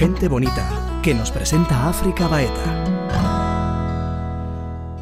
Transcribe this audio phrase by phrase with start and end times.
[0.00, 2.84] Gente Bonita, que nos presenta África Baeta.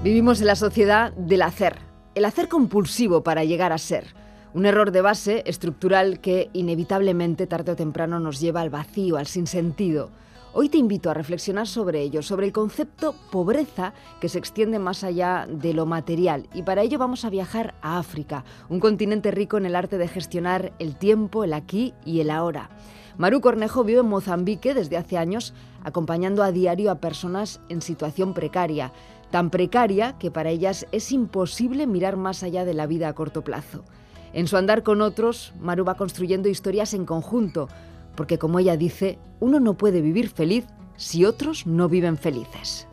[0.03, 1.77] Vivimos en la sociedad del hacer,
[2.17, 4.07] el hacer compulsivo para llegar a ser.
[4.55, 9.29] Un error de base estructural que inevitablemente tarde o temprano nos lleva al vacío, al
[9.29, 10.11] sinsentido.
[10.53, 15.05] Hoy te invito a reflexionar sobre ello, sobre el concepto pobreza que se extiende más
[15.05, 16.49] allá de lo material.
[16.55, 20.09] Y para ello vamos a viajar a África, un continente rico en el arte de
[20.09, 22.71] gestionar el tiempo, el aquí y el ahora.
[23.19, 28.33] Maru Cornejo vive en Mozambique desde hace años, acompañando a diario a personas en situación
[28.33, 28.93] precaria,
[29.33, 33.43] tan precaria que para ellas es imposible mirar más allá de la vida a corto
[33.43, 33.85] plazo.
[34.33, 37.69] En su andar con otros, Maru va construyendo historias en conjunto,
[38.15, 40.65] porque como ella dice, uno no puede vivir feliz
[40.95, 42.87] si otros no viven felices.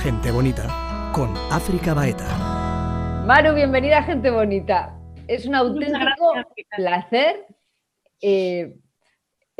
[0.00, 3.24] Gente bonita con África Baeta.
[3.26, 4.96] Maru, bienvenida a Gente Bonita.
[5.26, 6.34] Es un auténtico
[6.76, 7.46] placer.
[8.20, 8.76] Eh,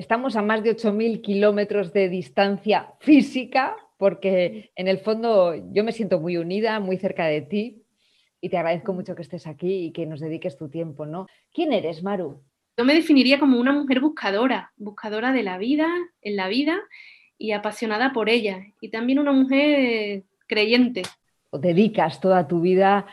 [0.02, 5.93] estamos a más de 8.000 kilómetros de distancia física, porque en el fondo yo me
[5.93, 7.85] siento muy unida, muy cerca de ti,
[8.40, 11.29] y te agradezco mucho que estés aquí y que nos dediques tu tiempo, ¿no?
[11.54, 12.43] ¿Quién eres, Maru?
[12.77, 15.87] Yo me definiría como una mujer buscadora, buscadora de la vida,
[16.21, 16.80] en la vida
[17.38, 18.66] y apasionada por ella.
[18.80, 21.02] Y también una mujer creyente.
[21.51, 23.07] O dedicas toda tu vida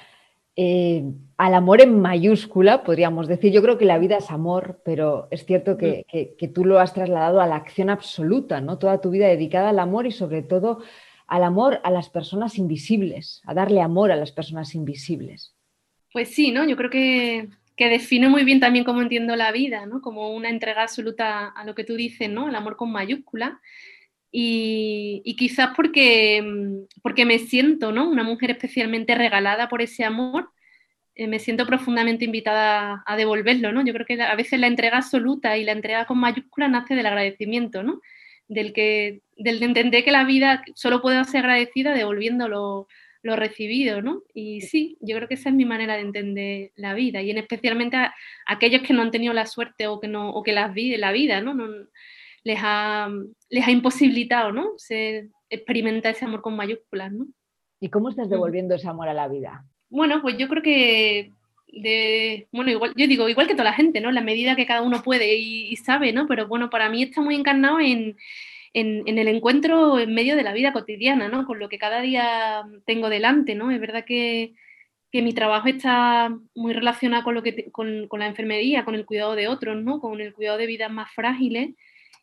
[0.62, 1.06] eh,
[1.38, 3.54] al amor en mayúscula, podríamos decir.
[3.54, 6.38] Yo creo que la vida es amor, pero es cierto que, mm.
[6.38, 8.78] que, tú lo has trasladado a la acción absoluta, ¿no?
[8.78, 10.82] Toda tu vida dedicada al amor y sobre todo
[11.28, 15.56] al amor a las personas invisibles, a darle amor a las personas invisibles.
[16.12, 16.68] Pues sí, ¿no?
[16.68, 20.02] Yo creo que, define muy bien también cómo entiendo la vida, ¿no?
[20.02, 22.50] Como una entrega absoluta a lo que tú dices, ¿no?
[22.50, 23.62] El amor con mayúscula.
[24.32, 28.10] Y, quizás porque, porque me siento, ¿no?
[28.10, 30.50] Una mujer especialmente regalada por ese amor,
[31.16, 33.84] eh, me siento profundamente invitada a devolverlo, ¿no?
[33.86, 37.08] Yo creo que a veces la entrega absoluta y la entrega con mayúscula nace del
[37.08, 38.02] agradecimiento, ¿no?
[38.50, 42.88] del, que, del de entender que la vida solo puede ser agradecida devolviendo lo,
[43.22, 44.24] recibido, ¿no?
[44.34, 47.38] Y sí, yo creo que esa es mi manera de entender la vida, y en
[47.38, 48.16] especialmente a,
[48.48, 51.12] aquellos que no han tenido la suerte o que, no, o que las vi, la
[51.12, 51.54] vida, ¿no?
[52.44, 53.10] Les, ha,
[53.50, 54.72] les ha imposibilitado, ¿no?
[54.78, 57.28] Se experimenta ese amor con mayúsculas, ¿no?
[57.80, 59.66] ¿Y cómo estás devolviendo ese amor a la vida?
[59.90, 61.32] Bueno, pues yo creo que
[61.72, 64.12] de, bueno, igual, yo digo, igual que toda la gente, ¿no?
[64.12, 66.28] La medida que cada uno puede y, sabe, ¿no?
[66.28, 68.18] Pero bueno, para mí está muy encarnado en,
[68.74, 71.46] el encuentro en medio de la vida cotidiana, ¿no?
[71.46, 73.72] Con lo que cada día tengo delante, ¿no?
[73.72, 74.54] Es verdad que,
[75.12, 79.48] mi trabajo está muy relacionado con, lo que, con, la enfermería, con el cuidado de
[79.48, 80.00] otros, ¿no?
[80.00, 81.72] Con el cuidado de vidas más frágiles.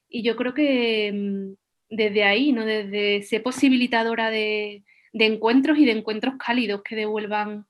[0.08, 2.64] Y yo creo que mm, desde ahí, ¿no?
[2.64, 7.66] Desde ser posibilitadora de, de encuentros y de encuentros cálidos que devuelvan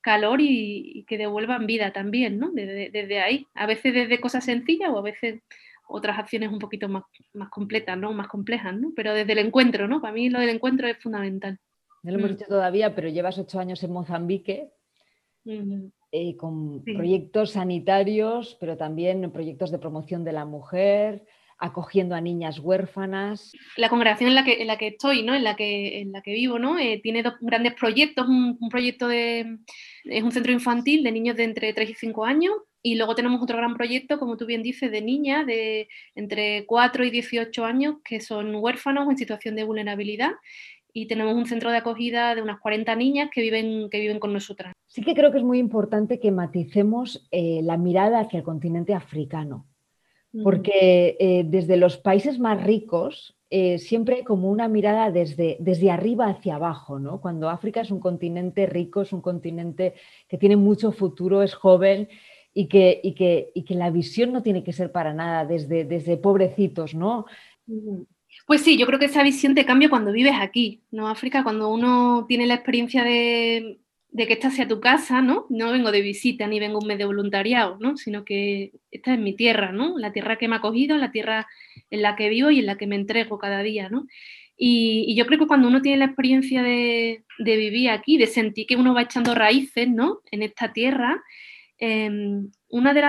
[0.00, 2.50] calor y, que devuelvan vida también, ¿no?
[2.52, 5.42] Desde, ahí, a veces desde cosas sencillas o a veces
[5.88, 8.12] otras acciones un poquito más, más completas, ¿no?
[8.12, 8.92] Más complejas, ¿no?
[8.94, 10.00] Pero desde el encuentro, ¿no?
[10.00, 11.58] Para mí lo del encuentro es fundamental.
[12.02, 12.34] No lo hemos mm.
[12.34, 14.70] dicho todavía, pero llevas ocho años en Mozambique.
[16.12, 21.24] Eh, con proyectos sanitarios, pero también proyectos de promoción de la mujer,
[21.60, 23.52] acogiendo a niñas huérfanas.
[23.76, 25.34] La congregación en la que, en la que estoy, ¿no?
[25.34, 26.78] en, la que, en la que vivo, ¿no?
[26.78, 28.26] Eh, tiene dos grandes proyectos.
[28.26, 29.58] Un, proyecto de.
[30.04, 32.54] Es un centro infantil de niños de entre 3 y 5 años.
[32.82, 37.04] Y luego tenemos otro gran proyecto, como tú bien dices, de niñas de entre 4
[37.04, 40.32] y 18 años que son huérfanos o en situación de vulnerabilidad.
[40.92, 44.32] Y tenemos un centro de acogida de unas 40 niñas que viven, que viven con
[44.32, 44.72] nosotras.
[44.86, 48.94] Sí que creo que es muy importante que maticemos eh, la mirada hacia el continente
[48.94, 49.66] africano
[50.42, 55.90] porque eh, desde los países más ricos eh, siempre hay como una mirada desde, desde
[55.90, 57.20] arriba hacia abajo, ¿no?
[57.20, 59.94] Cuando África es un continente rico, es un continente
[60.28, 62.08] que tiene mucho futuro, es joven
[62.54, 65.84] y que, y que, y que la visión no tiene que ser para nada desde,
[65.84, 67.26] desde pobrecitos, ¿no?
[68.46, 71.08] Pues sí, yo creo que esa visión te cambia cuando vives aquí, ¿no?
[71.08, 73.79] África, cuando uno tiene la experiencia de
[74.12, 75.46] de que esta sea tu casa, ¿no?
[75.50, 77.96] No vengo de visita ni vengo un mes de voluntariado, ¿no?
[77.96, 79.98] Sino que esta es mi tierra, ¿no?
[79.98, 81.46] La tierra que me ha acogido, la tierra
[81.90, 84.06] en la que vivo y en la que me entrego cada día, ¿no?
[84.56, 88.76] Y, yo creo que cuando uno tiene la experiencia de, vivir aquí, de sentir que
[88.76, 90.20] uno va echando raíces, ¿no?
[90.30, 91.22] En esta tierra,
[91.78, 93.02] em, una de,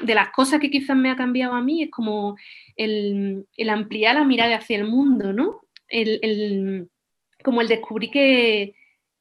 [0.00, 2.36] de, las cosas que quizás me ha cambiado a mí es como
[2.76, 5.62] el, ampliar la mirada hacia el mundo, ¿no?
[5.88, 6.88] El,
[7.42, 8.74] como el descubrir que,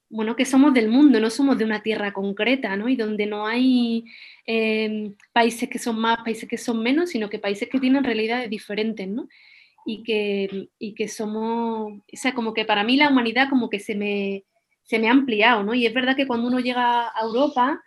[0.10, 2.88] bueno, que somos del mundo, no somos de una tierra concreta, ¿no?
[2.88, 4.06] Y donde no hay
[4.46, 8.50] em, países que son más, países que son menos, sino que países que tienen realidades
[8.50, 9.28] diferentes, ¿no?
[9.86, 13.80] Y que, y que somos, o sea, como que para mí la humanidad como que
[13.80, 14.44] se me,
[14.84, 15.74] se me ha ampliado, ¿no?
[15.74, 17.82] Y es verdad que cuando uno llega a Europa,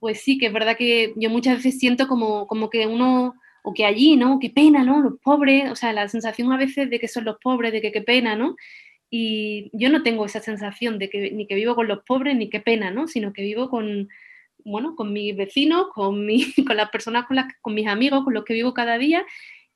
[0.00, 3.74] pues sí, que es verdad que yo muchas veces siento como, como que uno o
[3.74, 4.38] que allí, ¿no?
[4.38, 5.00] Qué pena, ¿no?
[5.00, 7.90] Los pobres, o sea, la sensación a veces de que son los pobres, de que
[7.90, 8.54] qué pena, ¿no?
[9.10, 12.50] Y yo no tengo esa sensación de que ni que vivo con los pobres, ni
[12.50, 13.06] qué pena, ¿no?
[13.06, 14.08] Sino que vivo con,
[14.64, 18.34] bueno, con mis vecinos, con, mi, con las personas con las con mis amigos, con
[18.34, 19.24] los que vivo cada día,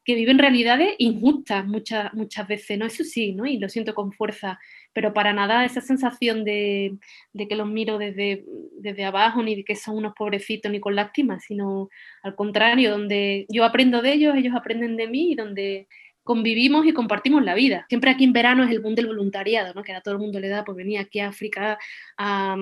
[0.05, 2.87] que viven realidades injustas muchas, muchas veces, ¿no?
[2.87, 3.47] Eso sí, ¿no?
[3.47, 4.59] Y lo siento con fuerza,
[4.93, 6.97] pero para nada esa sensación de,
[7.33, 10.97] de que los miro desde, desde abajo, ni de que son unos pobrecitos, ni con
[10.97, 11.91] lástima, sino
[12.23, 15.87] al contrario, donde yo aprendo de ellos, ellos aprenden de mí y donde
[16.25, 17.87] convivimos y compartimos la vida.
[17.89, 19.83] Siempre aquí en verano es el boom del voluntariado, ¿no?
[19.83, 21.79] que a todo el mundo le da por venir aquí a África
[22.17, 22.57] a,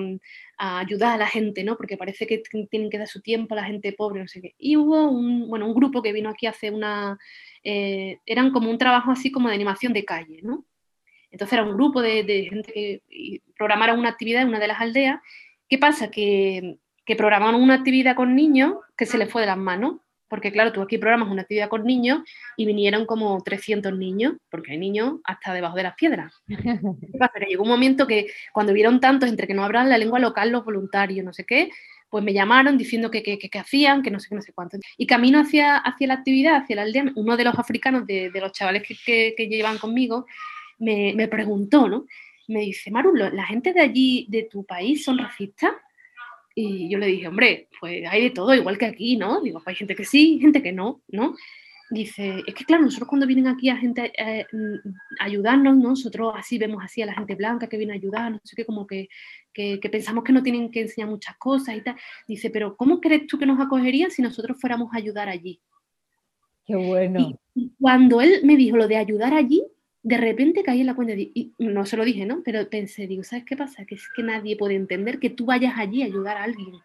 [0.57, 1.77] ayudar a la gente, ¿no?
[1.77, 4.55] porque parece que tienen que dar su tiempo a la gente pobre, no sé qué.
[4.57, 7.17] Y hubo un, bueno, un grupo que vino aquí hace una...
[7.63, 10.65] Eh, eran como un trabajo así como de animación de calle, ¿no?
[11.31, 15.21] Entonces era un grupo de, gente que programaron una actividad en una de las aldeas.
[15.67, 16.09] ¿Qué pasa?
[16.09, 19.97] Que, que programaron una actividad con niños que se les fue de las manos
[20.29, 22.19] porque claro, tú aquí programas una actividad con niños
[22.55, 26.33] y vinieron como 300 niños, porque hay niños hasta debajo de las piedras.
[26.47, 27.39] ¿Qué pasa?
[27.39, 30.51] Que llegó un momento que cuando vieron tantos entre que no hablan la lengua local
[30.51, 31.71] los voluntarios, no sé qué,
[32.09, 34.77] pues me llamaron diciendo que, que, hacían, que no sé qué, no sé cuánto.
[34.97, 38.51] Y camino hacia, hacia la actividad, hacia la aldea, uno de los africanos, de, los
[38.51, 40.25] chavales que, que, llevan conmigo,
[40.79, 42.05] me, me preguntó, ¿no?
[42.47, 45.71] Me dice, Maru, ¿la gente de allí, de tu país, son racistas?
[46.61, 49.41] Y yo le dije, hombre, pues hay de todo, igual que aquí, ¿no?
[49.41, 51.35] Digo, pues hay gente que sí, gente que no, ¿no?
[51.89, 54.89] Dice, es que claro, nosotros cuando vienen aquí a gente eh, mm,
[55.21, 58.41] a ayudarnos, nosotros así vemos así a la gente blanca que viene a ayudar, no
[58.43, 59.07] sé qué, como que,
[59.53, 61.95] que, pensamos que no tienen que enseñar muchas cosas y tal.
[62.27, 65.61] Dice, pero ¿cómo crees tú que nos acogerían si nosotros fuéramos a ayudar allí?
[66.65, 67.39] Qué bueno.
[67.55, 69.63] y cuando él me dijo lo de ayudar allí,
[70.01, 72.41] de repente caí en la cuenta y no se lo dije, ¿no?
[72.43, 73.85] Pero pensé, digo, ¿sabes qué pasa?
[73.85, 76.79] Que es que nadie puede entender que tú vayas allí a ayudar a alguien.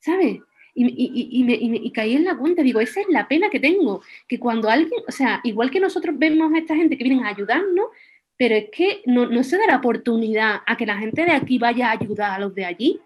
[0.00, 0.40] ¿Sabes?
[0.76, 4.68] Y, y, caí en la cuenta, digo, esa es la pena que tengo, que cuando
[4.68, 7.86] alguien, o sea, igual que nosotros vemos a esta gente que vienen a ayudarnos,
[8.36, 11.58] pero es que no, no se da la oportunidad a que la gente de aquí
[11.58, 13.00] vaya a ayudar a los de allí.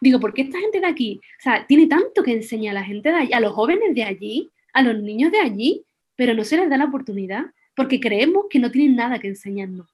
[0.00, 3.10] Digo, porque esta gente de aquí, o sea, tiene tanto que enseñar a la gente
[3.10, 5.84] de allí, a los jóvenes de allí, a los niños de allí,
[6.20, 9.88] pero no se les da la oportunidad porque creemos que no tienen nada que enseñarnos.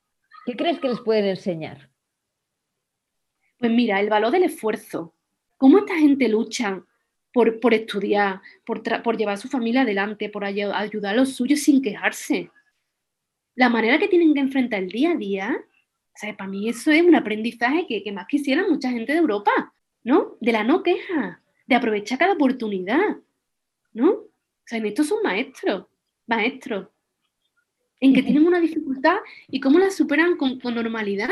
[0.44, 1.88] ¿Qué crees que les pueden enseñar?
[3.60, 5.14] Pues mira, el valor del esfuerzo.
[5.56, 6.82] ¿Cómo esta gente lucha
[7.32, 11.60] por, por estudiar, por, por, llevar a su familia adelante, por ayudar a los suyos
[11.60, 12.50] sin quejarse?
[13.54, 17.02] La manera que tienen que enfrentar el día a día, o para mí eso es
[17.02, 19.72] un aprendizaje que, que más quisiera mucha gente de Europa,
[20.02, 20.36] ¿no?
[20.40, 23.16] De la no queja, de aprovechar cada oportunidad,
[23.92, 24.10] ¿no?
[24.10, 24.30] O
[24.64, 25.86] sea, en esto son maestros
[26.26, 26.88] maestros,
[28.00, 29.16] en que tienen una dificultad
[29.48, 31.28] y cómo la superan con, normalidad,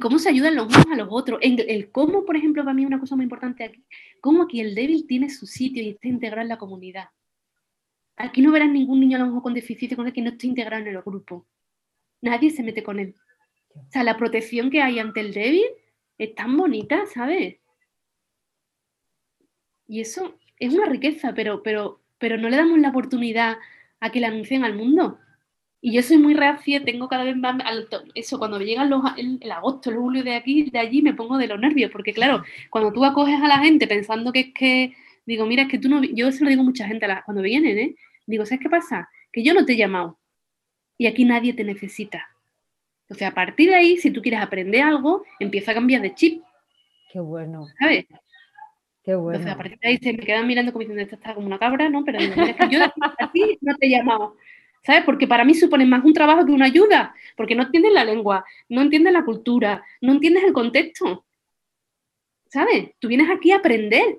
[0.00, 2.84] cómo se ayudan los unos a los otros, en el cómo, por ejemplo, para mí
[2.84, 3.84] una cosa muy importante aquí,
[4.20, 7.08] cómo aquí el débil tiene su sitio y está integrado en la comunidad.
[8.16, 10.46] Aquí no verás ningún niño a lo mejor con deficiencia con el que no esté
[10.46, 11.46] integrado en el grupo.
[12.20, 13.14] Nadie se mete con él.
[13.74, 15.64] O sea, la protección que hay ante el débil
[16.18, 17.56] es tan bonita, ¿sabes?
[19.88, 23.58] Y eso es una riqueza, pero, pero, pero no le damos la oportunidad
[24.02, 25.18] a que la anuncien al mundo.
[25.80, 27.56] Y yo soy muy reacia, tengo cada vez más,
[28.14, 31.38] eso, cuando me llegan los, el, agosto, el julio de aquí, de allí, me pongo
[31.38, 34.94] de los nervios, porque claro, cuando tú acoges a la gente pensando que es que,
[35.24, 37.78] digo, mira, es que tú no, yo se lo digo a mucha gente cuando vienen,
[37.78, 37.94] ¿eh?
[38.26, 39.08] Digo, ¿sabes qué pasa?
[39.32, 40.18] Que yo no te he llamado
[40.98, 42.28] y aquí nadie te necesita.
[43.04, 46.42] Entonces, a partir de ahí, si tú quieres aprender algo, empieza a cambiar de chip.
[47.12, 47.66] Qué bueno.
[47.78, 48.06] ¿Sabes?
[49.02, 49.38] Qué bueno.
[49.38, 51.58] Entonces, a partir de ahí se me quedan mirando como diciendo, esta está como una
[51.58, 52.04] cabra, ¿no?
[52.04, 54.36] Pero digo, es que yo a ti no te he llamado.
[54.84, 55.04] ¿Sabes?
[55.04, 58.44] Porque para mí supone más un trabajo que una ayuda, porque no entiendes la lengua,
[58.68, 61.24] no entiendes la cultura, no entiendes el contexto.
[62.48, 62.90] ¿Sabes?
[62.98, 64.18] Tú vienes aquí a aprender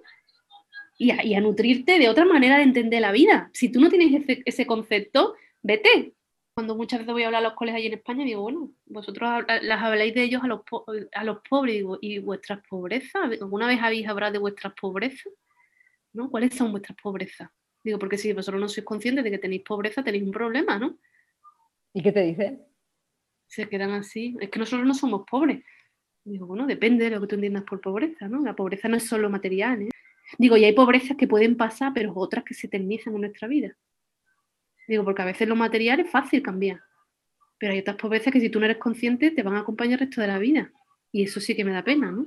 [0.98, 3.50] y a, nutrirte de otra manera de entender la vida.
[3.54, 6.14] Si tú no tienes ese, ese concepto, vete,
[6.54, 9.44] cuando muchas veces voy a hablar a los colegas allí en España, digo, bueno, vosotros
[9.62, 10.62] las habláis de ellos a los,
[11.14, 13.24] a los pobres, digo, ¿y vuestras pobrezas?
[13.42, 15.34] ¿Alguna vez habéis hablado de vuestras pobrezas?
[16.14, 16.30] ¿No?
[16.30, 17.50] ¿Cuáles son vuestras pobrezas?
[17.84, 20.98] Digo, porque si vosotros no sois conscientes de que tenéis pobreza, tenéis un problema, ¿no?
[21.92, 22.64] ¿Y qué te dicen?
[23.48, 24.38] Se quedan así.
[24.40, 25.64] Es que nosotros no somos pobres.
[26.24, 28.42] Digo, bueno, depende de lo que tú entiendas por pobreza, ¿no?
[28.42, 29.90] La pobreza no es solo material, ¿eh?
[30.38, 33.76] Digo, y hay pobrezas que pueden pasar, pero otras que se eternizan en nuestra vida.
[34.88, 36.82] Digo, porque a veces lo material es fácil cambiar,
[37.58, 40.08] pero hay otras pobrezas que si tú no eres consciente te van a acompañar el
[40.08, 40.72] resto de la vida.
[41.12, 42.26] Y eso sí que me da pena, ¿no?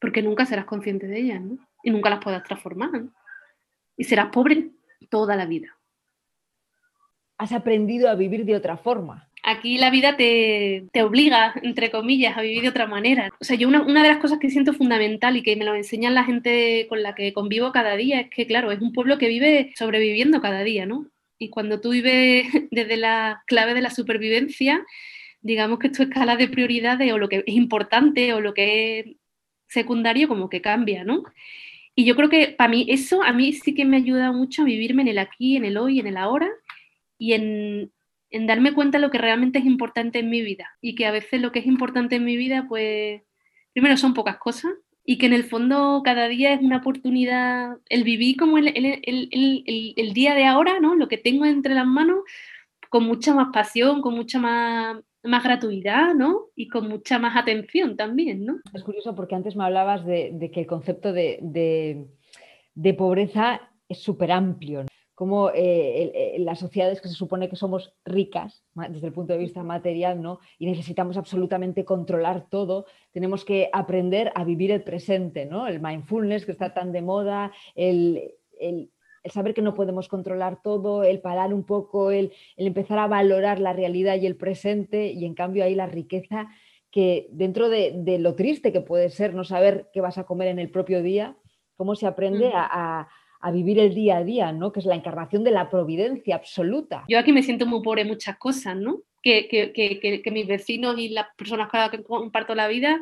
[0.00, 1.58] Porque nunca serás consciente de ellas, ¿no?
[1.82, 3.12] Y nunca las podrás transformar, ¿no?
[3.96, 4.70] Y serás pobre
[5.08, 5.78] toda la vida.
[7.38, 9.30] Has aprendido a vivir de otra forma.
[9.44, 13.30] aquí la vida te, obliga, entre comillas, a vivir de otra manera.
[13.40, 15.74] O sea, yo una, una, de las cosas que siento fundamental y que me lo
[15.74, 19.18] enseñan la gente con la que convivo cada día es que, claro, es un pueblo
[19.18, 21.06] que vive sobreviviendo cada día, ¿no?
[21.38, 24.84] Y cuando tú vives desde la clave de la supervivencia,
[25.40, 29.06] digamos que tu escala de prioridades o lo que es importante o lo que es
[29.68, 31.22] secundario como que cambia, ¿no?
[31.94, 34.64] Y yo creo que para mí eso a mí sí que me ayuda mucho a
[34.64, 36.48] vivirme en el aquí, en el hoy, en el ahora
[37.18, 37.92] y en,
[38.30, 40.70] en darme cuenta de lo que realmente es importante en mi vida.
[40.80, 43.22] Y que a veces lo que es importante en mi vida, pues,
[43.72, 44.72] primero son pocas cosas
[45.10, 49.00] y que en el fondo cada día es una oportunidad, el vivir como el, el,
[49.32, 50.96] el, el día de ahora, ¿no?
[50.96, 52.18] Lo que tengo entre las manos,
[52.90, 56.48] con mucha más pasión, con mucha más más gratuidad, ¿no?
[56.54, 58.60] Y con mucha más atención también, ¿no?
[58.74, 62.06] Es curioso porque antes me hablabas de, que el concepto de,
[62.98, 64.84] pobreza es súper amplio.
[65.18, 69.64] Como eh, las sociedades que se supone que somos ricas desde el punto de vista
[69.64, 70.38] material, ¿no?
[70.60, 75.66] Y necesitamos absolutamente controlar todo, tenemos que aprender a vivir el presente, ¿no?
[75.66, 78.32] El mindfulness que está tan de moda, el
[79.28, 83.60] el saber que no podemos controlar todo, el parar un poco, el, empezar a valorar
[83.60, 86.48] la realidad y el presente y en cambio hay la riqueza
[86.90, 90.58] que dentro de, lo triste que puede ser no saber qué vas a comer en
[90.58, 91.36] el propio día,
[91.76, 93.08] cómo se aprende a,
[93.52, 94.72] vivir el día a día, ¿no?
[94.72, 97.04] que es la encarnación de la providencia absoluta.
[97.08, 99.00] Yo aquí me siento muy pobre en muchas cosas, ¿no?
[99.22, 102.98] Que, que, mis vecinos y las personas con las que comparto la vida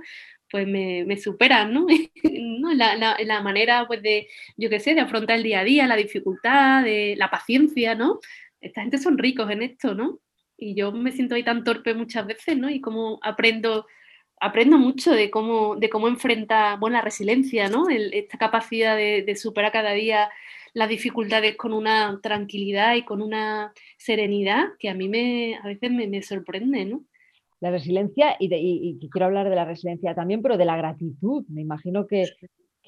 [0.50, 1.86] pues me, superan, ¿no?
[2.32, 2.74] ¿no?
[2.74, 5.86] La, la, la, manera, pues, de, yo qué sé, de afrontar el día a día,
[5.86, 6.84] la dificultad,
[7.16, 8.20] la paciencia, ¿no?
[8.60, 10.20] Esta gente son ricos en esto, ¿no?
[10.56, 12.70] Y yo me siento ahí tan torpe muchas veces, ¿no?
[12.70, 13.86] Y como aprendo,
[14.40, 17.88] aprendo mucho de cómo, de cómo enfrentar, bueno, la resiliencia, ¿no?
[17.88, 20.30] esta capacidad de, de superar cada día
[20.74, 25.90] las dificultades con una tranquilidad y con una serenidad que a mí me, a veces
[25.90, 27.02] me, me sorprende, ¿no?
[27.60, 31.44] la resiliencia y, quiero hablar de la resiliencia también, pero de la gratitud.
[31.48, 32.24] Me imagino que,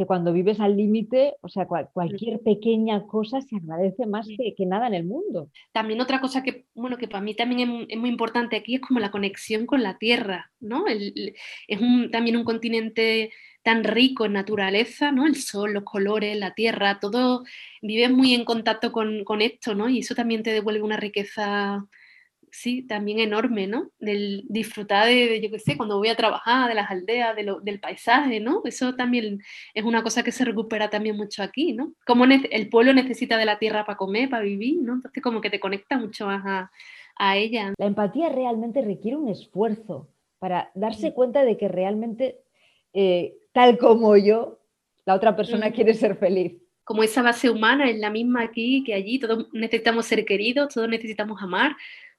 [0.07, 4.95] cuando vives al límite, o sea, cualquier pequeña cosa se agradece más que, nada en
[4.95, 5.51] el mundo.
[5.73, 9.01] También otra cosa que, bueno, que para mí también es, muy importante aquí es como
[9.01, 10.85] la conexión con la tierra, ¿no?
[10.87, 13.31] es también un continente
[13.63, 15.27] tan rico en naturaleza, ¿no?
[15.27, 17.45] El sol, los colores, la tierra, todo
[17.83, 19.89] vives muy en contacto con, con esto, ¿no?
[19.89, 21.85] Y eso también te devuelve una riqueza
[22.53, 23.91] sí, también enorme, ¿no?
[23.99, 27.61] Del disfrutar de, yo qué sé, cuando voy a trabajar, de las aldeas, de lo,
[27.61, 28.63] del paisaje, ¿no?
[28.65, 29.41] Eso también
[29.75, 31.93] es una cosa que se recupera también mucho aquí, ¿no?
[32.07, 34.95] Como el pueblo necesita de la tierra para comer, para vivir, ¿no?
[34.95, 36.71] Entonces como que te conecta mucho más a,
[37.17, 37.75] a ella.
[37.79, 42.39] La empatía realmente requiere un esfuerzo para darse cuenta de que realmente,
[42.93, 44.61] eh, tal como yo,
[45.05, 46.57] la otra persona quiere ser feliz
[46.89, 50.89] como esa base humana es la misma aquí que allí, todos necesitamos ser queridos, todos
[50.89, 51.77] necesitamos amar,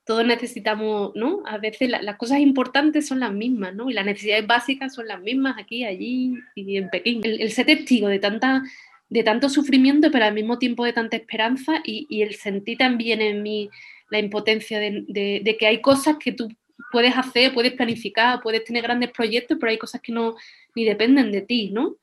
[0.10, 1.44] todos necesitamos, ¿no?
[1.46, 3.92] A veces las cosas importantes son las mismas, ¿no?
[3.92, 7.22] Y las necesidades básicas son las mismas aquí, allí y en Pekín.
[7.24, 8.63] El, ser testigo de, tanta,
[9.08, 13.44] de tanto sufrimiento, pero al mismo tiempo de tanta esperanza y, el sentir también en
[13.44, 13.70] mí
[14.10, 16.51] la impotencia de, que hay cosas que tú
[16.92, 20.38] puedes hacer, puedes planificar, puedes tener grandes proyectos, pero hay cosas que no
[20.74, 21.98] ni dependen de ti, ¿no?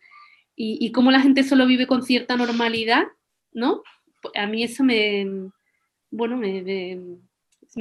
[0.54, 3.02] Y, y cómo la gente solo vive con cierta normalidad,
[3.52, 3.82] ¿no?
[4.36, 5.26] A mí eso me,
[6.12, 6.62] bueno, me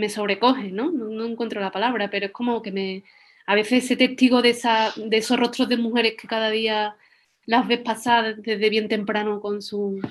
[0.09, 0.91] sobrecoge, ¿no?
[0.91, 1.25] ¿no?
[1.25, 3.03] encuentro la palabra, pero es como que me...
[3.47, 6.95] A veces ese testigo de, esa, de esos rostros de mujeres que cada día
[7.45, 10.01] las ves pasar desde bien temprano con, su,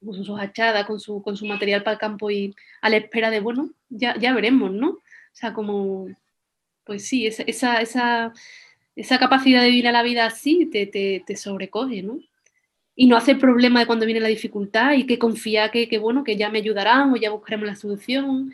[0.00, 3.40] sus hachadas, con su, con su material para el campo y a la espera de,
[3.40, 4.90] bueno, ya, ya veremos, ¿no?
[4.90, 5.00] O
[5.32, 6.08] sea, como,
[6.84, 8.32] pues sí, esa, esa, esa,
[8.94, 12.20] esa capacidad de vivir a la vida así te, te, te sobrecoge, ¿no?
[13.00, 16.22] y no hacer problema de cuando viene la dificultad y que confía que, que, bueno,
[16.22, 18.52] que ya me ayudarán o ya buscaremos la solución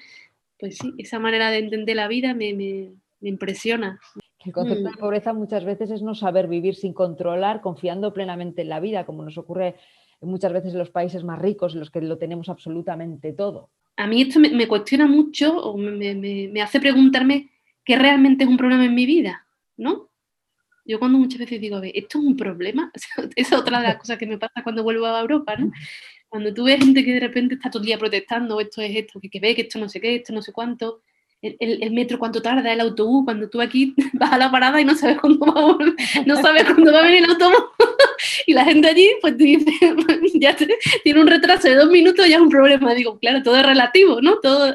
[0.58, 3.98] pues sí, esa manera de entender la vida me, impresiona.
[4.44, 4.98] El concepto de mm.
[4.98, 9.24] pobreza muchas veces es no saber vivir sin controlar, confiando plenamente en la vida, como
[9.24, 9.76] nos ocurre
[10.20, 13.70] muchas veces en los países más ricos, en los que lo tenemos absolutamente todo.
[13.96, 17.50] A mí esto me, cuestiona mucho o me, hace preguntarme
[17.84, 19.46] qué realmente es un problema en mi vida,
[19.76, 20.10] ¿no?
[20.84, 22.92] Yo cuando muchas veces digo, a ver, ¿esto es un problema?
[22.94, 25.72] Esa es otra de las cosas que me pasa cuando vuelvo a Europa, ¿no?
[26.36, 29.18] Cuando tú ves gente que de repente está todo el día protestando, esto es esto,
[29.18, 31.00] que, ve, que esto no sé qué, esto no sé cuánto,
[31.40, 34.84] el, el, metro cuánto tarda, el autobús, cuando tú aquí vas a la parada y
[34.84, 37.64] no sabes cuándo va a, no sabes cuándo va a venir el autobús,
[38.46, 39.72] y la gente allí, pues dice,
[40.34, 40.54] ya
[41.02, 42.92] tiene un retraso de dos minutos, ya es un problema.
[42.92, 44.38] Digo, claro, todo es relativo, ¿no?
[44.40, 44.74] Todo,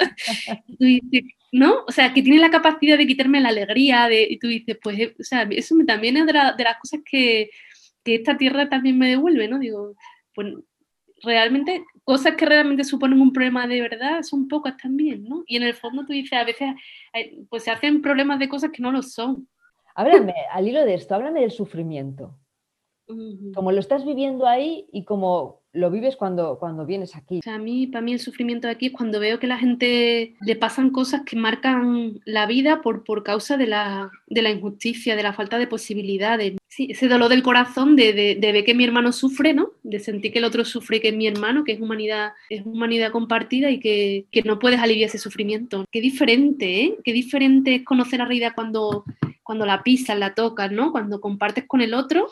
[1.51, 1.83] ¿no?
[1.87, 4.97] O sea, que tiene la capacidad de quitarme la alegría, de, y tú dices, pues,
[4.97, 7.51] eh, o sea, eso también es de, de las cosas que,
[8.03, 9.59] que esta tierra también me devuelve, ¿no?
[9.59, 9.93] Digo,
[10.33, 10.55] pues
[11.23, 15.43] realmente cosas que realmente suponen un problema de verdad son pocas también, ¿no?
[15.45, 16.73] Y en el fondo tú dices, a veces
[17.49, 19.47] pues se hacen problemas de cosas que no lo son.
[19.95, 22.37] Háblame, al hilo de esto, háblame del sufrimiento.
[23.53, 27.39] Como lo estás viviendo ahí y como lo vives cuando, cuando vienes aquí.
[27.45, 30.55] a mí, para mí el sufrimiento de aquí es cuando veo que la gente le
[30.55, 35.23] pasan cosas que marcan la vida por, por causa de la, de la injusticia, de
[35.23, 36.57] la falta de posibilidades.
[36.67, 39.71] Sí, ese dolor del corazón de, de, ver que mi hermano sufre, ¿no?
[39.83, 43.11] De sentir que el otro sufre que es mi hermano, que es humanidad, es humanidad
[43.11, 45.85] compartida y que, que no puedes aliviar ese sufrimiento.
[45.91, 46.97] Qué diferente, ¿eh?
[47.03, 49.05] Qué diferente es conocer la realidad cuando,
[49.43, 50.91] cuando la pisas, la tocas, ¿no?
[50.91, 52.27] Cuando compartes con el otro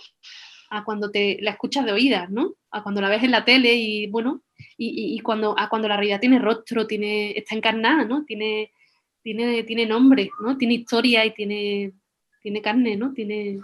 [0.70, 2.54] a cuando te la escuchas de oídas, ¿no?
[2.72, 4.44] A cuando la ves en la tele y bueno,
[4.78, 8.24] y, y, cuando, a cuando la realidad tiene rostro, tiene, está encarnada, ¿no?
[8.26, 8.72] Tiene,
[9.22, 10.58] tiene, tiene nombre, ¿no?
[10.58, 11.94] Tiene historia y tiene,
[12.42, 13.14] tiene carne, ¿no?
[13.14, 13.60] Tiene,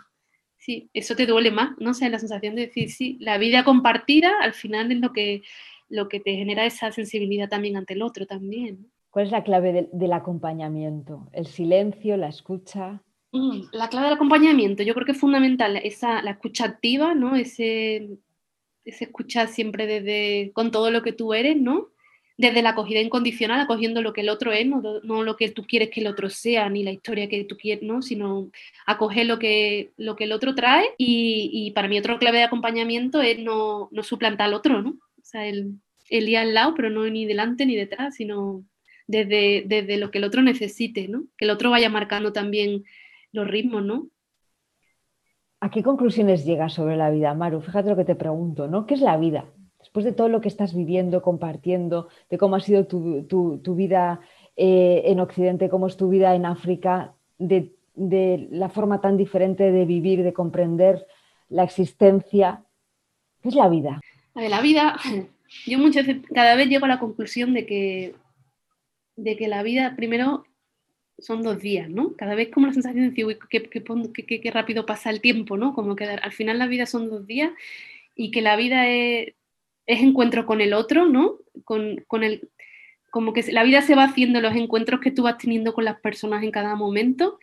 [0.58, 1.92] sí, eso te duele más, ¿no?
[1.92, 5.44] O sea, la sensación de decir, sí, la vida compartida al final es lo que,
[5.90, 8.92] lo que te genera esa sensibilidad también ante el otro también.
[9.10, 11.30] ¿Cuál es la clave del acompañamiento?
[11.32, 13.02] ¿El silencio, la escucha?
[13.36, 17.36] Mm, la clave del acompañamiento, yo creo que es fundamental esa, la escucha activa, ¿no?
[17.36, 18.08] Ese,
[18.86, 21.90] ese escuchar siempre desde, con todo lo que tú eres, ¿no?
[22.38, 25.66] Desde la acogida incondicional, acogiendo lo que el otro es, no, no, lo que tú
[25.68, 28.02] quieres que el otro sea, ni la historia que tú quieres, ¿no?
[28.02, 28.52] Sino
[28.86, 30.86] acoger lo que, lo que el otro trae.
[30.98, 34.92] Y, y para mí otra clave de acompañamiento es no, no suplantar al otro, ¿no?
[34.92, 35.74] O sea, el,
[36.10, 38.64] el ir al lado, pero no ni delante ni detrás, sino
[39.08, 41.26] desde, desde lo que el otro necesite, ¿no?
[41.38, 42.86] Que el otro vaya marcando también
[43.36, 44.08] los ritmos, ¿no?
[45.60, 47.62] ¿A qué conclusiones llegas sobre la vida, Maru?
[47.62, 48.86] Fíjate lo que te pregunto, ¿no?
[48.86, 49.46] ¿Qué es la vida?
[49.80, 54.22] Después de todo lo que estás viviendo, compartiendo, de cómo ha sido tu, vida
[54.56, 57.72] eh, en Occidente, cómo es tu vida en África, de,
[58.52, 61.06] la forma tan diferente de vivir, de comprender
[61.50, 62.64] la existencia.
[63.42, 64.02] ¿Qué es la vida?
[64.34, 64.98] A ver, la vida,
[65.66, 68.16] yo muchas veces, cada vez llego a la conclusión de que,
[69.16, 70.46] de que la vida, primero,
[71.18, 72.16] son dos días, ¿no?
[72.16, 75.74] Cada vez como la sensación de decir, qué, rápido pasa el tiempo, ¿no?
[75.74, 77.52] Como que al final la vida son dos días
[78.16, 79.34] y que la vida es,
[79.86, 81.40] encuentro con el otro, ¿no?
[81.64, 82.50] Con, el,
[83.12, 86.00] como que la vida se va haciendo los encuentros que tú vas teniendo con las
[86.02, 87.40] personas en cada momento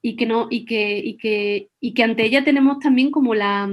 [0.00, 3.70] y que, no, y que, y que, y que ante ella tenemos también como la,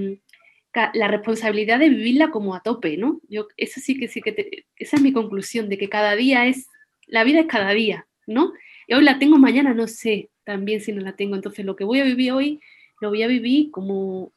[0.94, 3.20] la responsabilidad de vivirla como a tope, ¿no?
[3.28, 6.68] Yo, eso sí que sí que esa es mi conclusión, de que cada día es,
[7.08, 8.54] la vida es cada día, ¿no?
[8.90, 11.36] Y hoy la tengo, mañana no sé también si no la tengo.
[11.36, 12.60] Entonces lo que voy a vivir hoy,
[13.00, 14.32] lo voy a vivir como,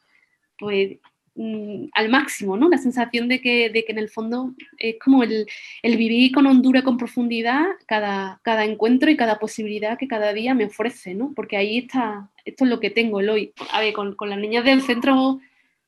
[0.59, 0.99] pues,
[1.37, 2.69] mm, al máximo, ¿no?
[2.69, 5.47] La sensación de que, de que en el fondo es como el,
[5.83, 10.67] vivir con hondura, con profundidad, cada, cada encuentro y cada posibilidad que cada día me
[10.67, 11.33] ofrece, ¿no?
[11.35, 13.55] Porque ahí está, esto es lo que tengo el hoy.
[13.73, 15.41] A ver, con, con las niñas del centro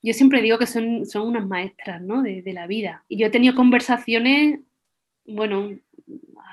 [0.03, 2.22] yo siempre digo que son, son unas maestras ¿no?
[2.22, 3.05] de, de, la vida.
[3.09, 4.61] Y yo he tenido conversaciones,
[5.27, 5.70] bueno,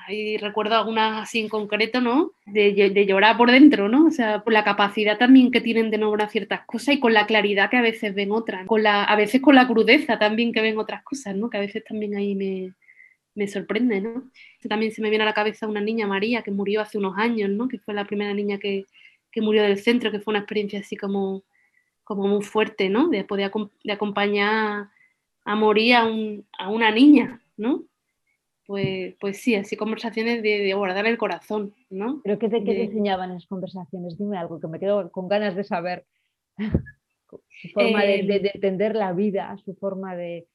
[0.08, 2.32] y recuerdo algunas así en concreto, ¿no?
[2.46, 4.06] De, llorar por dentro, ¿no?
[4.06, 7.26] O sea, por la capacidad también que tienen de nombrar ciertas cosas y con la
[7.26, 10.62] claridad que a veces ven otras, con la, a veces con la crudeza también que
[10.62, 11.50] ven otras cosas, ¿no?
[11.50, 12.72] Que a veces también ahí me,
[13.34, 14.30] me sorprende, ¿no?
[14.68, 17.50] También se me viene a la cabeza una niña, María, que murió hace unos años,
[17.50, 17.68] ¿no?
[17.68, 18.86] Que fue la primera niña que,
[19.30, 21.44] que murió del centro, que fue una experiencia así como,
[22.04, 23.08] como muy fuerte, ¿no?
[23.08, 23.26] De
[23.84, 24.88] de acompañar
[25.44, 27.84] a morir a, un, a una niña, ¿no?
[28.72, 32.22] Pues, pues sí, así conversaciones de, guardar el corazón, ¿no?
[32.24, 34.16] ¿Pero qué te, qué enseñaban en esas conversaciones?
[34.16, 36.06] Dime algo que me quedo con ganas de saber.
[37.28, 38.30] su forma de, em.
[38.30, 40.48] entender la vida, su forma de,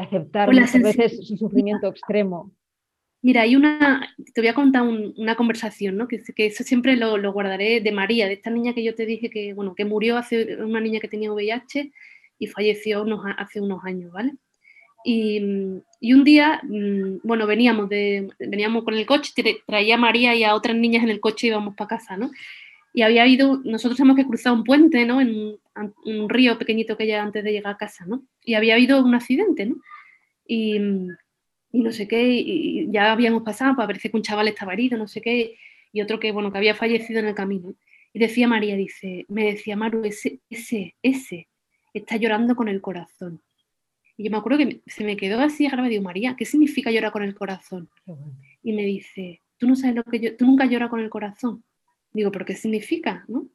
[0.00, 2.52] aceptar pues muchas veces su sufrimiento extremo.
[3.20, 6.06] Mira, hay una, te voy a contar una conversación, ¿no?
[6.06, 9.06] Que, que eso siempre lo, lo, guardaré de María, de esta niña que yo te
[9.06, 11.90] dije que, bueno, que murió hace, una niña que tenía VIH
[12.38, 13.04] y falleció
[13.38, 14.34] hace unos años, ¿vale?
[15.04, 19.32] Y, un día, mm, bueno, veníamos, de, veníamos con el coche,
[19.66, 22.30] traía a María y a otras niñas en el coche y íbamos para casa, ¿no?
[22.92, 25.20] Y había habido, nosotros hemos que cruzar un puente, ¿no?
[25.20, 25.58] En
[26.04, 28.22] un, río pequeñito que hay antes de llegar a casa, ¿no?
[28.44, 29.76] Y había habido un accidente, ¿no?
[30.46, 30.76] Y,
[31.72, 34.98] y no sé qué, y ya habíamos pasado, pues parece que un chaval estaba herido,
[34.98, 35.56] no sé qué,
[35.92, 37.74] y otro que, bueno, que había fallecido en el camino.
[38.12, 41.48] Y decía María, dice, me decía Maru, ese, ese, ese
[41.94, 43.40] está llorando con el corazón.
[44.20, 46.90] Y yo me acuerdo que se me quedó así grabado y digo, María, ¿qué significa
[46.90, 47.88] llorar con el corazón?
[48.62, 51.64] Y me dice, tú no sabes lo que yo, tú nunca lloras con el corazón.
[52.12, 53.24] Digo, ¿pero qué significa?
[53.28, 53.48] ¿no?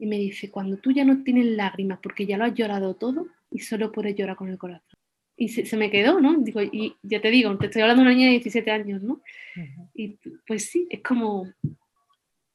[0.00, 3.28] Y me dice, cuando tú ya no tienes lágrimas porque ya lo has llorado todo
[3.52, 4.98] y solo puedes llorar con el corazón.
[5.36, 6.36] Y se, me quedó, ¿no?
[6.40, 9.20] Digo, y ya te digo, te estoy hablando de una niña de 17 años, ¿no?
[9.94, 11.46] Y pues sí, es como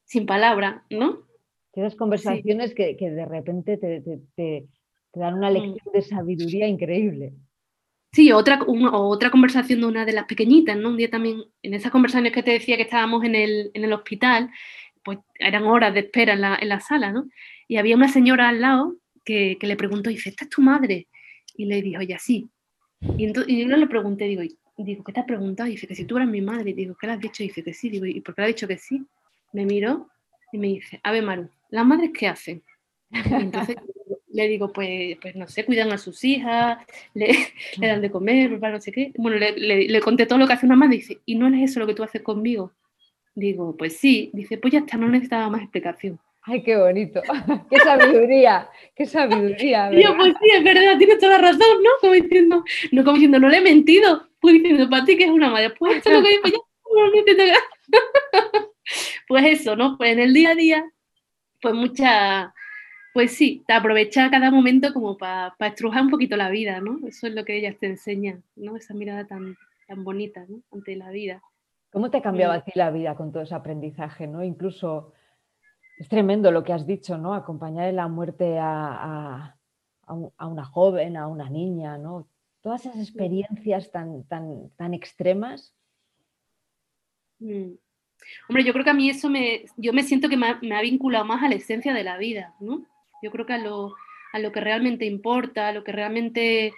[0.04, 1.26] sin palabra, ¿no?
[1.72, 4.68] Tienes conversaciones que, que, de repente te, te, te,
[5.14, 5.54] dan una mm.
[5.54, 7.32] lección de sabiduría increíble.
[8.16, 10.88] Sí, otra, otra conversación de una de las pequeñitas, ¿no?
[10.88, 13.92] Un día también, en esas conversaciones que te decía que estábamos en el, en el
[13.92, 14.48] hospital,
[15.04, 17.28] pues eran horas de espera en la, sala, ¿no?
[17.68, 21.08] Y había una señora al lado que, que le preguntó, dice, ¿esta es tu madre?
[21.58, 22.48] Y le dijo, ya sí.
[23.18, 24.40] Y, entonces, y yo le pregunté, digo,
[24.78, 25.68] digo, ¿qué te ha preguntado?
[25.68, 27.42] Y dice que si tú eras mi madre, digo, ¿qué le has dicho?
[27.42, 29.04] Y dice que sí, digo, ¿y por qué le ha dicho que sí?
[29.52, 30.08] Me miró
[30.52, 32.62] y me dice, a ver, Maru, ¿las madres qué hacen?
[33.10, 33.76] Entonces
[34.36, 36.78] le digo, pues, pues no sé, cuidan a sus hijas,
[37.14, 37.28] le,
[37.80, 39.12] le dan de comer, no sé qué.
[39.16, 41.48] Bueno, le, le, le, conté todo lo que hace una madre y dice, ¿y no
[41.48, 42.72] es eso lo que tú haces conmigo?
[43.34, 44.30] Digo, pues sí.
[44.34, 46.20] Dice, pues ya está, no necesitaba más explicación.
[46.42, 47.22] Ay, qué bonito.
[47.70, 49.88] qué sabiduría, qué sabiduría.
[49.90, 50.02] ¿verdad?
[50.02, 51.90] Yo, pues sí, es verdad, tienes toda la razón, ¿no?
[52.00, 54.28] Como diciendo, no, como diciendo, no le he mentido.
[54.38, 55.70] Pues diciendo, para ti que es una madre.
[55.70, 57.58] Pues esto es lo que digo, ya,
[59.28, 59.96] pues eso, ¿no?
[59.96, 60.84] Pues en el día a día,
[61.60, 62.54] pues mucha,
[63.16, 66.98] pues sí, te aprovecha cada momento como para pa estrujar un poquito la vida, ¿no?
[67.08, 68.76] Eso es lo que ellas te enseñan, ¿no?
[68.76, 70.60] Esa mirada tan, tan bonita, ¿no?
[70.70, 71.40] Ante la vida.
[71.90, 74.44] ¿Cómo te ha cambiado a ti la vida con todo ese aprendizaje, ¿no?
[74.44, 75.14] Incluso
[75.98, 77.32] es tremendo lo que has dicho, ¿no?
[77.32, 79.56] Acompañar en la muerte a, a,
[80.36, 82.28] a, una joven, a una niña, ¿no?
[82.60, 85.74] Todas esas experiencias tan, tan, tan extremas.
[87.38, 87.76] Mm.
[88.50, 90.76] Hombre, yo creo que a mí eso me, yo me siento que me ha, me
[90.76, 92.84] ha, vinculado más a la esencia de la vida, ¿no?
[93.26, 93.96] Yo creo que a lo,
[94.32, 96.72] a lo que realmente importa, a lo que realmente,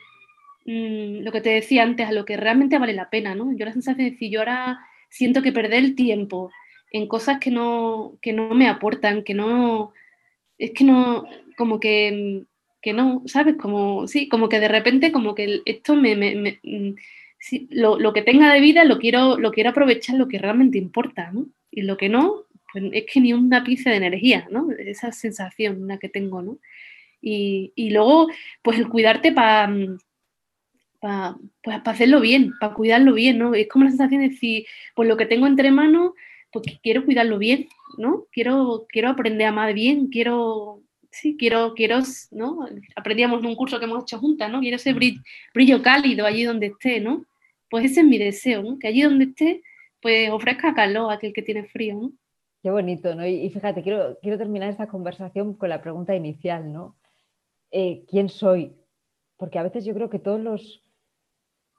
[0.64, 3.54] mmm, lo que te decía antes, a lo que realmente vale la pena, ¿no?
[3.54, 4.80] Yo la sensación de decir, yo ahora
[5.10, 6.50] siento que perder el tiempo
[6.90, 9.92] en cosas que no, que no me aportan, que no,
[10.56, 11.26] es que no,
[11.58, 12.44] como que,
[12.80, 13.56] que no, ¿sabes?
[13.56, 16.58] Como, sí, como que de repente, como que esto me,
[17.38, 20.78] sí, lo, lo, que tenga de vida lo quiero, lo quiero aprovechar lo que realmente
[20.78, 21.44] importa, ¿no?
[21.70, 22.44] Y lo que no,
[22.92, 24.70] es que ni una pizca de energía, ¿no?
[24.78, 26.58] Esa sensación la que tengo, ¿no?
[27.20, 28.28] Y, y luego,
[28.62, 29.70] pues el cuidarte para
[31.00, 33.54] pa, pues, pa hacerlo bien, para cuidarlo bien, ¿no?
[33.54, 36.12] Es como la sensación de decir, pues lo que tengo entre manos,
[36.52, 38.26] pues quiero cuidarlo bien, ¿no?
[38.32, 42.68] Quiero, quiero aprender a amar bien, quiero, sí, quiero, quiero, ¿no?
[42.96, 44.60] Aprendíamos en un curso que hemos hecho juntas, ¿no?
[44.60, 45.20] Quiero ese brillo,
[45.54, 47.24] brillo cálido allí donde esté, ¿no?
[47.70, 48.78] Pues ese es mi deseo, ¿no?
[48.78, 49.62] Que allí donde esté,
[50.00, 52.12] pues ofrezca calor a aquel que tiene frío, ¿no?
[52.62, 53.26] Qué bonito, ¿no?
[53.26, 56.96] Y, y fíjate, quiero, quiero terminar esta conversación con la pregunta inicial, ¿no?
[57.70, 58.76] Eh, ¿Quién soy?
[59.36, 60.82] Porque a veces yo creo que todos los,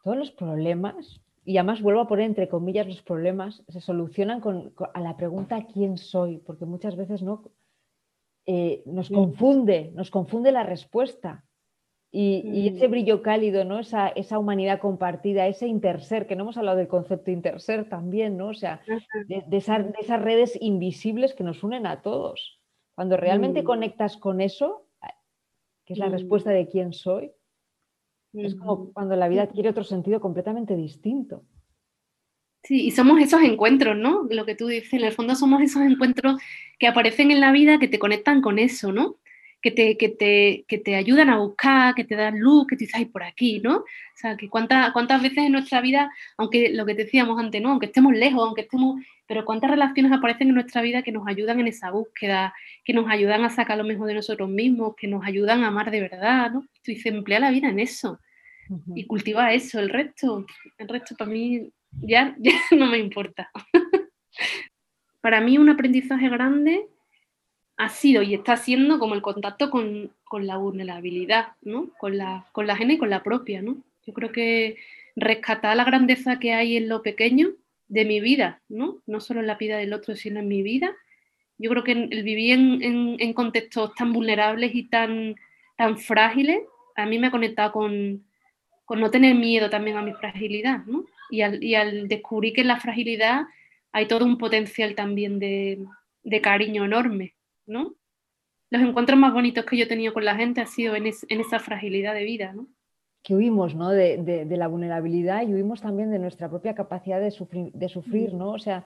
[0.03, 4.69] todos los problemas, y además vuelvo a poner entre comillas los problemas, se solucionan con,
[4.71, 6.37] con a la pregunta ¿quién soy?
[6.37, 7.43] Porque muchas veces no
[8.45, 11.45] eh, nos confunde, nos confunde la respuesta.
[12.11, 13.79] Y, y, ese brillo cálido, ¿no?
[13.79, 18.47] Esa, esa, humanidad compartida, ese interser, que no hemos hablado del concepto interser también, ¿no?
[18.47, 18.81] O sea,
[19.27, 22.59] de, de, esa, de esas redes invisibles que nos unen a todos.
[22.95, 23.65] Cuando realmente mm.
[23.65, 24.87] conectas con eso,
[25.85, 26.13] que es la mm.
[26.13, 27.31] respuesta de quién soy,
[28.33, 31.43] es como cuando la vida adquiere otro sentido completamente distinto.
[32.63, 34.27] Sí, y somos esos encuentros, ¿no?
[34.29, 36.41] Lo que tú dices, en el fondo somos esos encuentros
[36.77, 39.17] que aparecen en la vida que te conectan con eso, ¿no?
[39.61, 42.85] Que te, que te, que te ayudan a buscar, que te dan luz, que te
[42.85, 43.77] dices, por aquí, ¿no?
[43.79, 47.71] O sea, que cuántas, cuántas veces en nuestra vida, aunque lo que decíamos antes, ¿no?
[47.71, 51.59] Aunque estemos lejos, aunque estemos, pero cuántas relaciones aparecen en nuestra vida que nos ayudan
[51.59, 52.53] en esa búsqueda,
[52.85, 55.91] que nos ayudan a sacar lo mejor de nosotros mismos, que nos ayudan a amar
[55.91, 56.61] de verdad, ¿no?
[56.61, 58.19] Tú dices, emplea la vida en eso
[58.69, 58.93] uh -huh.
[58.95, 60.45] y cultiva eso, el resto,
[60.77, 63.49] el resto para mí ya, ya no me importa.
[65.21, 66.87] para mí un aprendizaje grande
[67.79, 71.89] ha sido y está siendo como el contacto con, con la vulnerabilidad, ¿no?
[71.97, 73.77] Con la, con la ajena y con la propia, ¿no?
[74.05, 74.77] Yo creo que
[75.15, 77.51] rescatar la grandeza que hay en lo pequeño
[77.87, 78.97] de mi vida, ¿no?
[79.07, 80.93] No solo en la vida del otro, sino en mi vida.
[81.57, 85.35] Yo creo que el vivir en, en, en contextos tan vulnerables y tan,
[85.77, 86.59] tan frágiles,
[86.97, 88.25] a mí me ha conectado con,
[88.83, 91.05] con no tener miedo también a mi fragilidad, ¿no?
[91.29, 93.43] Y al, y al, descubrir que en la fragilidad
[93.93, 95.79] hay todo un potencial también de,
[96.23, 97.35] de, cariño enorme,
[97.69, 97.95] ¿no?
[98.69, 101.25] Los encuentros más bonitos que yo he tenido con la gente ha sido en, es,
[101.29, 102.67] en esa fragilidad de vida, ¿no?
[103.23, 103.89] que huimos ¿no?
[103.89, 107.89] de, de, de, la vulnerabilidad y huimos también de nuestra propia capacidad de sufrir, de
[107.89, 108.51] sufrir ¿no?
[108.51, 108.85] O sea,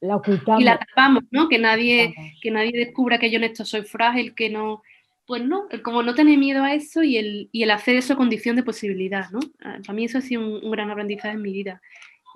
[0.00, 0.60] la ocultamos.
[0.60, 1.48] Y la tapamos, ¿no?
[1.48, 4.82] Que nadie, que nadie descubra que yo en esto soy frágil, que no...
[5.24, 8.56] Pues no, como no tener miedo a eso y el, y el hacer eso condición
[8.56, 9.38] de posibilidad, ¿no?
[9.60, 11.80] Para mí eso ha sido un, un gran aprendizaje en mi vida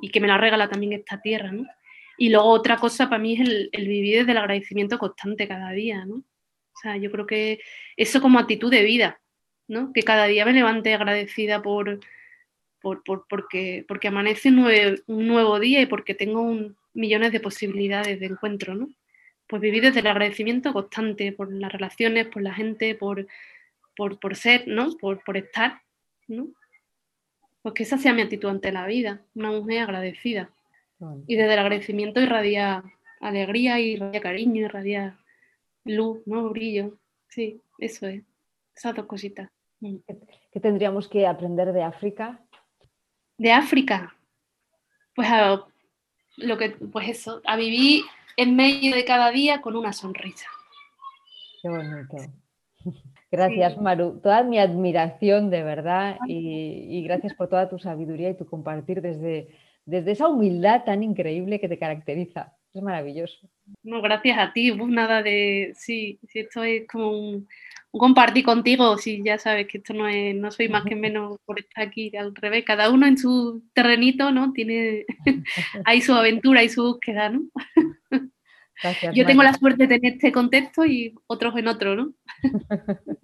[0.01, 1.67] y que me la regala también esta tierra, ¿no?
[2.19, 3.41] Y luego otra cosa para mí es
[3.73, 6.17] el, vivir desde el agradecimiento constante cada día, ¿no?
[6.17, 7.61] O sea, yo creo que
[7.97, 9.21] eso como actitud de vida,
[9.69, 9.93] ¿no?
[9.93, 12.01] Que cada día me levante agradecida por,
[12.81, 17.33] por, por porque, porque amanece un nuevo, un nuevo, día y porque tengo un, millones
[17.33, 18.89] de posibilidades de encuentro, ¿no?
[19.47, 23.27] Pues vivir desde el agradecimiento constante por las relaciones, por la gente, por,
[23.97, 24.97] por, por ser, ¿no?
[24.99, 25.83] Por, por estar,
[26.29, 26.49] ¿no?
[27.67, 30.51] pues que esa sea mi actitud ante la vida, una mujer agradecida.
[31.27, 32.83] Y desde el agradecimiento irradia
[33.21, 35.19] alegría, irradia cariño, irradia
[35.85, 36.49] luz, ¿no?
[36.51, 36.99] Brillo.
[37.29, 38.23] Sí, eso es.
[38.75, 39.51] Esas dos cositas.
[39.81, 39.97] Mm.
[40.53, 42.41] ¿Qué tendríamos que aprender de África?
[43.39, 44.17] De África.
[45.15, 45.67] Pues a,
[46.37, 48.05] lo que, pues eso, a vivir
[48.37, 50.47] en medio de cada día con una sonrisa.
[51.63, 52.17] Qué bonito.
[53.31, 54.21] Gracias, Maru.
[54.23, 59.49] Toda mi admiración, de verdad, y, gracias por toda tu sabiduría y tu compartir desde,
[59.87, 62.53] desde esa humildad tan increíble que te caracteriza.
[62.75, 63.49] Es maravilloso.
[63.83, 64.71] No, gracias a ti.
[64.73, 65.73] nada de.
[65.75, 67.49] Sí, sí, esto es como un,
[67.91, 68.99] compartir contigo.
[68.99, 72.15] Sí, ya sabes que esto no es, no soy más que menos por estar aquí.
[72.15, 74.53] Al revés, cada uno en su terrenito, ¿no?
[74.53, 75.07] Tiene
[75.87, 77.45] ahí su aventura y su búsqueda, ¿no?
[79.15, 82.13] Yo tengo la suerte de tener este contexto y otros en otro, ¿no?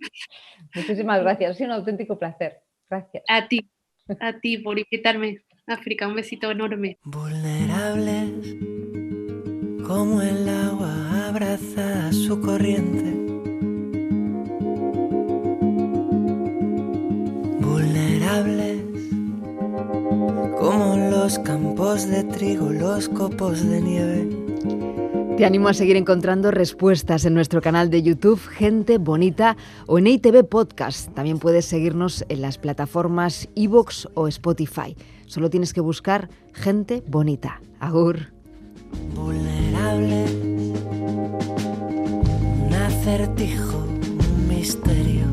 [0.75, 2.62] Muchísimas gracias, ha sido un auténtico placer.
[2.88, 3.22] Gracias.
[3.29, 3.68] A ti,
[4.18, 5.42] a ti por invitarme.
[5.73, 6.99] África, un besito enorme.
[7.05, 8.57] Vulnerables,
[9.87, 13.11] como el agua abraza su corriente.
[17.61, 18.83] Vulnerables,
[20.59, 24.42] como los campos de trigo, los copos de nieve
[25.37, 30.07] te animo a seguir encontrando respuestas en nuestro canal de YouTube Gente Bonita o en
[30.07, 31.12] ITV Podcast.
[31.14, 34.97] También puedes seguirnos en las plataformas Evox o Spotify.
[35.27, 37.61] Solo tienes que buscar Gente Bonita.
[37.81, 38.33] Agur.
[39.14, 40.25] Vulnerable,
[42.66, 45.32] un acertijo, un misterio